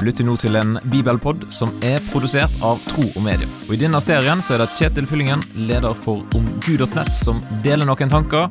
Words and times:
Du 0.00 0.06
lytter 0.06 0.24
nå 0.24 0.32
til 0.40 0.54
en 0.56 0.78
bibelpod 0.88 1.42
som 1.52 1.74
er 1.84 2.00
produsert 2.06 2.54
av 2.64 2.78
Tro 2.88 3.02
og 3.04 3.20
Medie. 3.20 3.44
Og 3.66 3.74
I 3.76 3.78
denne 3.82 3.98
serien 4.00 4.40
så 4.40 4.54
er 4.54 4.62
det 4.62 4.70
Kjetil 4.78 5.04
Fyllingen, 5.04 5.42
leder 5.68 5.92
for 5.92 6.22
omgud.nett, 6.38 7.10
som 7.20 7.42
deler 7.60 7.84
noen 7.84 8.08
tanker 8.08 8.46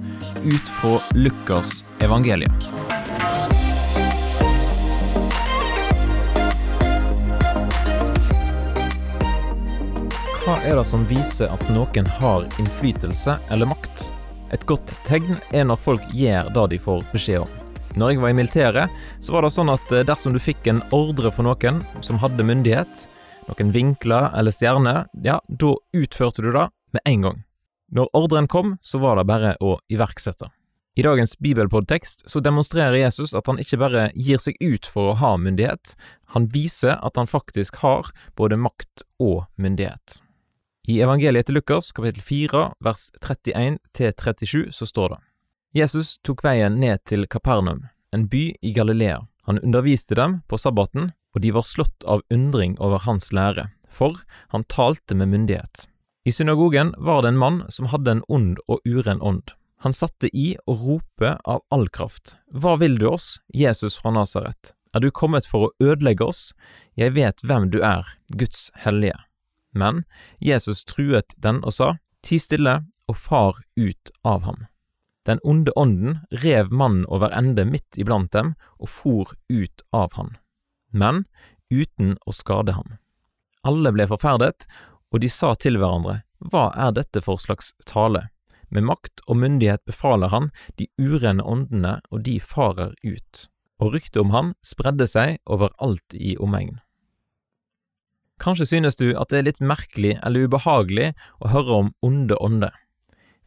ut 0.46 0.70
fra 0.78 1.00
Lukas 1.18 1.80
evangelium. 2.06 2.54
Hva 10.44 10.60
er 10.62 10.78
det 10.78 10.86
som 10.86 11.08
viser 11.10 11.50
at 11.50 11.66
noen 11.74 12.12
har 12.20 12.46
innflytelse 12.62 13.40
eller 13.50 13.74
makt? 13.74 14.12
Et 14.54 14.70
godt 14.70 14.94
tegn 15.10 15.42
er 15.50 15.66
når 15.66 15.82
folk 15.82 16.14
gjør 16.14 16.54
det 16.54 16.68
de 16.76 16.80
får 16.86 17.02
beskjed 17.10 17.48
om. 17.48 17.69
Når 18.00 18.14
jeg 18.14 18.20
var 18.22 18.32
i 18.32 18.36
militæret, 18.38 19.00
så 19.20 19.34
var 19.34 19.44
det 19.44 19.52
sånn 19.52 19.72
at 19.74 19.90
eh, 19.92 20.06
dersom 20.08 20.32
du 20.32 20.40
fikk 20.40 20.70
en 20.72 20.80
ordre 20.96 21.34
for 21.36 21.44
noen 21.44 21.82
som 22.06 22.20
hadde 22.22 22.46
myndighet, 22.48 23.02
noen 23.50 23.74
vinkler 23.76 24.30
eller 24.40 24.56
stjerner, 24.56 25.10
ja, 25.26 25.40
da 25.50 25.74
utførte 25.98 26.46
du 26.46 26.54
det 26.56 26.70
med 26.96 27.04
en 27.10 27.28
gang. 27.28 27.42
Når 27.92 28.12
ordren 28.16 28.48
kom, 28.48 28.78
så 28.80 29.02
var 29.04 29.20
det 29.20 29.28
bare 29.28 29.52
å 29.60 29.76
iverksette. 29.92 30.48
I 30.96 31.04
dagens 31.04 31.36
bibelpodtekst 31.44 32.24
så 32.30 32.40
demonstrerer 32.44 32.96
Jesus 33.02 33.36
at 33.36 33.52
han 33.52 33.60
ikke 33.60 33.82
bare 33.82 34.08
gir 34.16 34.40
seg 34.40 34.56
ut 34.64 34.88
for 34.88 35.12
å 35.12 35.20
ha 35.20 35.36
myndighet, 35.42 35.98
han 36.36 36.48
viser 36.54 36.96
at 37.04 37.20
han 37.20 37.28
faktisk 37.28 37.82
har 37.84 38.14
både 38.40 38.60
makt 38.60 39.04
og 39.20 39.50
myndighet. 39.60 40.22
I 40.88 41.02
evangeliet 41.04 41.50
til 41.50 41.60
Lukas 41.60 41.92
kapittel 41.92 42.24
4 42.24 42.70
vers 42.86 43.10
31 43.20 43.82
til 43.92 44.16
37 44.16 44.72
så 44.78 44.88
står 44.88 45.18
det 45.18 45.26
Jesus 45.72 46.18
tok 46.26 46.42
veien 46.42 46.80
ned 46.82 47.04
til 47.06 47.28
Kapernaum, 47.30 47.84
en 48.12 48.26
by 48.28 48.56
i 48.62 48.72
Galilea. 48.74 49.22
Han 49.46 49.60
underviste 49.60 50.16
dem 50.18 50.40
på 50.50 50.58
sabbaten, 50.58 51.12
og 51.36 51.42
de 51.44 51.52
var 51.54 51.68
slått 51.70 52.06
av 52.10 52.24
undring 52.34 52.74
over 52.82 53.04
hans 53.06 53.30
lære, 53.34 53.68
for 53.86 54.18
han 54.50 54.66
talte 54.66 55.14
med 55.14 55.30
myndighet. 55.30 55.86
I 56.26 56.34
synagogen 56.34 56.96
var 56.98 57.22
det 57.22 57.34
en 57.34 57.42
mann 57.42 57.62
som 57.70 57.92
hadde 57.94 58.18
en 58.18 58.24
ond 58.28 58.58
og 58.68 58.82
uren 58.86 59.22
ånd. 59.22 59.54
Han 59.86 59.94
satte 59.94 60.28
i 60.34 60.58
å 60.66 60.74
rope 60.76 61.36
av 61.46 61.62
all 61.70 61.88
kraft, 61.88 62.36
Hva 62.52 62.76
vil 62.82 62.98
du 62.98 63.08
oss, 63.08 63.38
Jesus 63.54 64.02
fra 64.02 64.12
Nasaret? 64.12 64.74
Er 64.94 65.06
du 65.06 65.12
kommet 65.12 65.46
for 65.46 65.70
å 65.70 65.74
ødelegge 65.78 66.26
oss? 66.26 66.54
Jeg 66.98 67.14
vet 67.14 67.46
hvem 67.46 67.70
du 67.70 67.80
er, 67.86 68.10
Guds 68.34 68.72
hellige. 68.74 69.22
Men 69.72 70.04
Jesus 70.42 70.82
truet 70.84 71.38
den 71.38 71.62
og 71.62 71.78
sa, 71.78 71.94
Ti 72.26 72.42
stille 72.42 72.82
og 73.08 73.16
far 73.16 73.62
ut 73.78 74.12
av 74.26 74.44
ham. 74.50 74.66
Den 75.30 75.42
onde 75.46 75.74
ånden 75.78 76.24
rev 76.42 76.72
mannen 76.74 77.06
over 77.06 77.30
ende 77.38 77.68
midt 77.70 78.00
iblant 78.02 78.32
dem 78.34 78.56
og 78.82 78.90
for 78.90 79.36
ut 79.52 79.84
av 79.94 80.16
han, 80.18 80.34
men 80.90 81.28
uten 81.70 82.16
å 82.26 82.34
skade 82.34 82.74
ham. 82.74 82.98
Alle 83.62 83.92
ble 83.94 84.08
forferdet, 84.10 84.66
og 85.14 85.22
de 85.22 85.30
sa 85.30 85.54
til 85.54 85.78
hverandre, 85.78 86.24
Hva 86.40 86.70
er 86.74 86.94
dette 86.96 87.22
for 87.22 87.38
slags 87.38 87.74
tale? 87.86 88.30
Med 88.72 88.86
makt 88.88 89.22
og 89.28 89.38
myndighet 89.42 89.84
befaler 89.86 90.32
han 90.32 90.50
de 90.80 90.88
urene 90.98 91.44
åndene, 91.44 92.00
og 92.10 92.24
de 92.24 92.38
farer 92.40 92.94
ut. 93.04 93.48
Og 93.84 93.94
ryktet 93.98 94.22
om 94.22 94.32
han 94.32 94.54
spredde 94.64 95.08
seg 95.10 95.40
over 95.46 95.74
alt 95.84 96.16
i 96.16 96.38
omegn. 96.40 96.80
Kanskje 98.40 98.70
synes 98.72 98.96
du 98.96 99.12
at 99.20 99.34
det 99.34 99.40
er 99.42 99.48
litt 99.50 99.60
merkelig 99.60 100.16
eller 100.24 100.48
ubehagelig 100.48 101.12
å 101.44 101.52
høre 101.52 101.82
om 101.84 101.92
onde 102.06 102.38
ånder. 102.40 102.72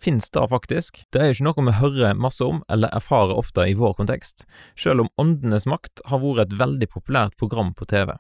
Fins 0.03 0.31
det 0.31 0.49
faktisk? 0.51 1.05
Det 1.15 1.21
er 1.21 1.29
jo 1.31 1.37
ikke 1.37 1.45
noe 1.47 1.65
vi 1.69 1.73
hører 1.79 2.17
masse 2.19 2.43
om 2.43 2.57
eller 2.73 2.91
erfarer 2.97 3.39
ofte 3.39 3.69
i 3.71 3.77
vår 3.79 3.95
kontekst, 4.01 4.43
selv 4.75 5.05
om 5.05 5.11
Åndenes 5.23 5.69
makt 5.71 6.03
har 6.11 6.19
vært 6.25 6.49
et 6.49 6.57
veldig 6.59 6.89
populært 6.91 7.37
program 7.39 7.71
på 7.79 7.87
TV. 7.87 8.11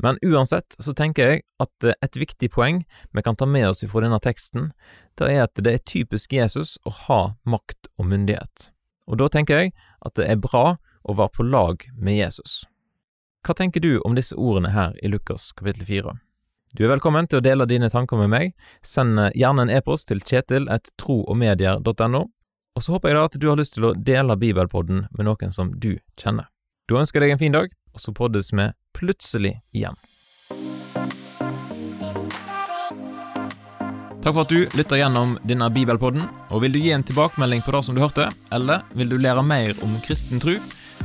Men 0.00 0.16
uansett 0.24 0.74
så 0.80 0.94
tenker 0.96 1.28
jeg 1.28 1.42
at 1.60 1.88
et 1.92 2.16
viktig 2.16 2.48
poeng 2.56 2.80
vi 3.12 3.22
kan 3.22 3.36
ta 3.36 3.44
med 3.46 3.68
oss 3.68 3.84
fra 3.84 4.00
denne 4.00 4.18
teksten, 4.24 4.72
det 5.20 5.28
er 5.28 5.44
at 5.44 5.60
det 5.60 5.76
er 5.76 5.84
typisk 5.84 6.32
Jesus 6.32 6.78
å 6.88 6.94
ha 7.04 7.20
makt 7.44 7.92
og 7.98 8.08
myndighet. 8.08 8.70
Og 9.04 9.20
da 9.20 9.28
tenker 9.28 9.60
jeg 9.60 9.74
at 10.00 10.16
det 10.16 10.30
er 10.30 10.40
bra 10.40 10.78
å 11.04 11.18
være 11.20 11.36
på 11.36 11.44
lag 11.44 11.84
med 11.94 12.16
Jesus. 12.16 12.62
Hva 13.44 13.52
tenker 13.52 13.84
du 13.84 13.98
om 14.08 14.16
disse 14.16 14.32
ordene 14.40 14.72
her 14.72 14.96
i 15.04 15.12
Lukas 15.12 15.52
kapittel 15.52 15.84
4? 15.84 16.16
Du 16.74 16.82
er 16.82 16.90
velkommen 16.90 17.28
til 17.30 17.38
å 17.38 17.42
dele 17.44 17.68
dine 17.70 17.86
tanker 17.86 18.18
med 18.18 18.32
meg. 18.32 18.48
Send 18.82 19.14
eh, 19.22 19.28
gjerne 19.38 19.62
en 19.62 19.70
e-post 19.70 20.08
til 20.10 20.18
kjetil.troogmedier.no, 20.26 22.22
og 22.74 22.82
så 22.82 22.96
håper 22.96 23.12
jeg 23.12 23.14
da 23.14 23.22
at 23.28 23.36
du 23.38 23.46
har 23.46 23.60
lyst 23.60 23.76
til 23.76 23.86
å 23.86 23.92
dele 23.94 24.34
Bibelpodden 24.34 25.04
med 25.14 25.28
noen 25.28 25.54
som 25.54 25.70
du 25.78 25.92
kjenner. 26.18 26.48
Da 26.90 26.98
ønsker 26.98 27.22
jeg 27.22 27.30
deg 27.30 27.36
en 27.36 27.42
fin 27.44 27.54
dag, 27.54 27.70
og 27.94 28.02
så 28.02 28.10
poddes 28.18 28.50
vi 28.50 28.66
plutselig 28.98 29.54
igjen. 29.70 29.94
Takk 34.24 34.32
for 34.32 34.42
at 34.42 34.50
du 34.50 34.66
lytter 34.74 34.98
gjennom 34.98 35.38
denne 35.46 35.70
bibelpodden, 35.70 36.26
og 36.50 36.66
vil 36.66 36.74
du 36.74 36.82
gi 36.82 36.90
en 36.96 37.06
tilbakemelding 37.06 37.62
på 37.62 37.76
det 37.76 37.84
som 37.86 37.94
du 37.94 38.02
hørte, 38.02 38.26
eller 38.50 38.82
vil 38.98 39.14
du 39.14 39.20
lære 39.22 39.46
mer 39.46 39.78
om 39.86 39.94
kristen 40.02 40.42
tro, 40.42 40.58